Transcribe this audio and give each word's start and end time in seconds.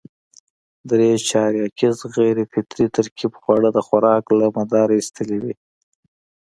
درې 0.89 1.09
چارکیز 1.29 1.97
غیر 2.15 2.37
فطري 2.51 2.85
ترکیب 2.95 3.31
خواړه 3.41 3.69
د 3.73 3.77
خوراک 3.87 4.25
له 4.39 4.45
مداره 4.57 4.93
اېستلي 4.97 5.37
وو. 5.41 5.53